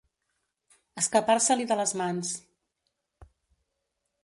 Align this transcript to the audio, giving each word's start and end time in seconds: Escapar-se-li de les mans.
Escapar-se-li 1.01 1.67
de 1.73 1.77
les 1.81 1.95
mans. 2.01 2.33